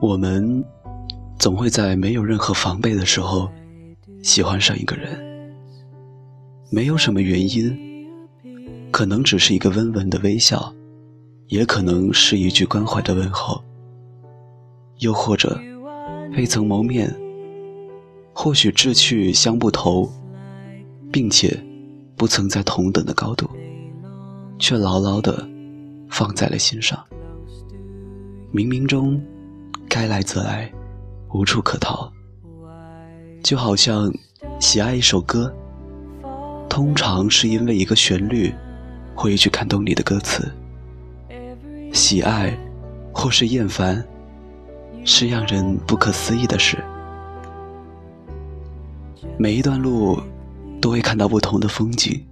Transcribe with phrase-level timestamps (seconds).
[0.00, 0.62] 我们
[1.38, 3.50] 总会在没有任何防备的时候
[4.22, 5.18] 喜欢上一个人，
[6.70, 8.06] 没有什么原因，
[8.90, 10.74] 可能只是一个温文的微笑，
[11.48, 13.62] 也可能是一句关怀的问候，
[14.98, 15.58] 又或者
[16.36, 17.14] 未曾谋面，
[18.34, 20.10] 或许志趣相不投，
[21.10, 21.58] 并且
[22.16, 23.48] 不曾在同等的高度，
[24.58, 25.48] 却牢牢的
[26.10, 27.02] 放在了心上。
[28.52, 29.20] 冥冥中，
[29.96, 30.70] 该来则来，
[31.32, 32.12] 无处可逃。
[33.42, 34.12] 就好像
[34.60, 35.50] 喜爱一首歌，
[36.68, 38.52] 通常是因为一个旋律，
[39.14, 40.52] 会去看懂你的歌词。
[41.94, 42.54] 喜爱
[43.10, 44.06] 或是厌烦，
[45.02, 46.76] 是让人不可思议的事。
[49.38, 50.20] 每一段路
[50.78, 52.22] 都会看到不同的风景，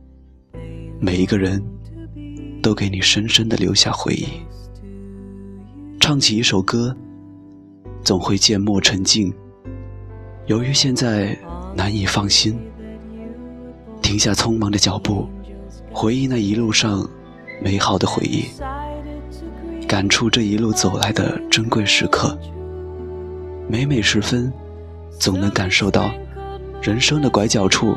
[1.00, 1.64] 每一个人
[2.62, 4.26] 都给你深深的留下回忆。
[5.98, 6.94] 唱起一首歌，
[8.04, 9.32] 总会缄默沉静。
[10.46, 11.36] 由于现在
[11.74, 12.58] 难以放心，
[14.02, 15.26] 停下匆忙的脚步，
[15.90, 17.08] 回忆那一路上
[17.62, 18.44] 美好的回忆，
[19.88, 22.38] 感触这一路走来的珍贵时刻。
[23.66, 24.52] 每每时分，
[25.18, 26.12] 总能感受到
[26.82, 27.96] 人生的拐角处，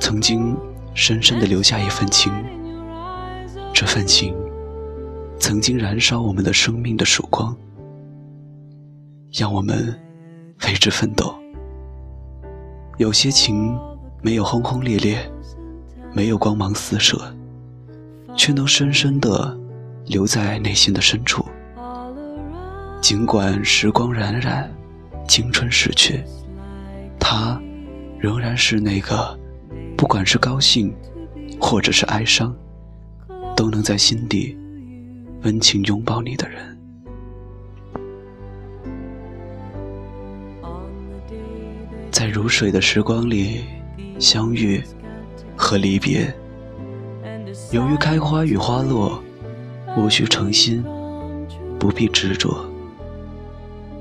[0.00, 0.56] 曾经
[0.94, 2.32] 深深的留下一份情。
[3.72, 4.34] 这份情。
[5.38, 7.54] 曾经燃烧我们的生命的曙光，
[9.38, 9.94] 让我们
[10.64, 11.34] 为之奋斗。
[12.96, 13.78] 有些情
[14.22, 15.18] 没有轰轰烈烈，
[16.14, 17.20] 没有光芒四射，
[18.34, 19.54] 却能深深的
[20.06, 21.44] 留在内心的深处。
[23.02, 24.66] 尽管时光荏苒，
[25.28, 26.24] 青春逝去，
[27.20, 27.60] 他
[28.18, 29.38] 仍然是那个，
[29.98, 30.94] 不管是高兴，
[31.60, 32.56] 或者是哀伤，
[33.54, 34.56] 都能在心底。
[35.42, 36.75] 温情拥抱你的人，
[42.36, 43.64] 如水的时光里
[44.18, 44.84] 相遇
[45.56, 46.30] 和离别。
[47.72, 49.18] 由于开花与花落，
[49.96, 50.84] 无需诚心，
[51.78, 52.54] 不必执着。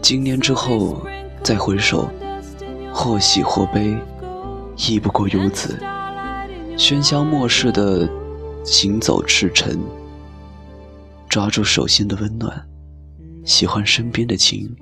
[0.01, 1.01] 经年之后
[1.43, 2.09] 再回首，
[2.93, 3.97] 或喜或悲，
[4.75, 5.79] 亦不过如此。
[6.75, 8.05] 喧嚣末世的
[8.65, 9.79] 行走赤诚。
[11.29, 12.67] 抓住手心的温暖，
[13.45, 14.75] 喜欢身边的情，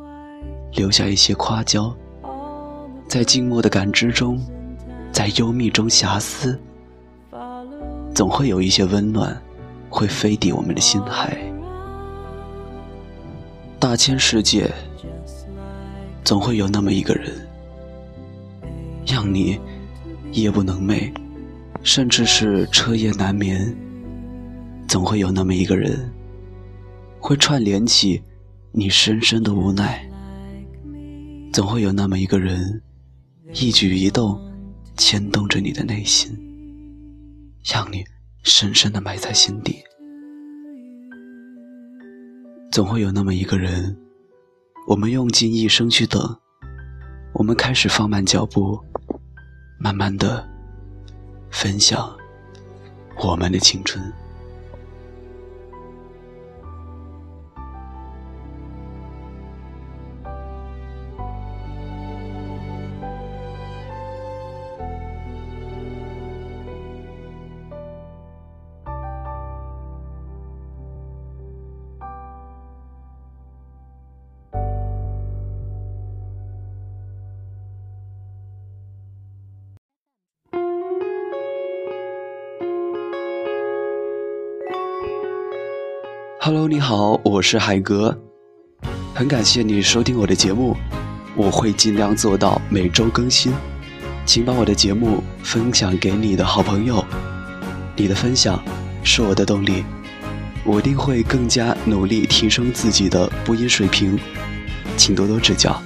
[0.72, 1.96] 留下一些夸娇，
[3.14, 4.44] 在静默的感知中，
[5.12, 6.60] 在幽密中遐思，
[8.12, 9.40] 总会有一些温暖，
[9.88, 11.38] 会飞抵我们的心海。
[13.78, 14.68] 大千世界，
[16.24, 17.32] 总会有那么一个人，
[19.06, 19.60] 让你
[20.32, 21.14] 夜不能寐，
[21.84, 23.78] 甚至是彻夜难眠。
[24.88, 26.12] 总会有那么一个人。
[27.20, 28.20] 会串联起
[28.72, 30.04] 你深深的无奈，
[31.52, 32.82] 总会有那么一个人，
[33.54, 34.40] 一举一动
[34.98, 36.36] 牵动着你的内心，
[37.64, 38.04] 让你
[38.42, 39.78] 深深的埋在心底。
[42.72, 43.96] 总会有那么一个人，
[44.88, 46.20] 我们用尽一生去等，
[47.34, 48.80] 我们开始放慢脚步，
[49.80, 50.44] 慢慢的
[51.52, 52.12] 分享
[53.24, 54.12] 我们的青春。
[86.46, 88.20] Hello，你好，我是海格，
[89.16, 90.76] 很感谢你收听我的节目，
[91.38, 93.54] 我会尽量做到每周更新，
[94.26, 97.02] 请把我的节目分享给你的好朋友，
[97.96, 98.62] 你的分享
[99.06, 99.86] 是我的动力，
[100.66, 104.20] 我一定会更加努力提升自己的播音水平，
[104.98, 105.82] 请多多指教。